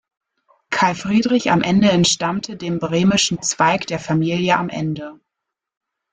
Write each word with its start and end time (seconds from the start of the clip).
Karl 0.71 0.95
Friedrich 0.95 1.51
am 1.51 1.61
Ende 1.61 1.91
entstammte 1.91 2.57
dem 2.57 2.79
bremischen 2.79 3.39
Zweig 3.43 3.85
der 3.85 3.99
Familie 3.99 4.57
am 4.57 4.69
Ende. 4.69 5.19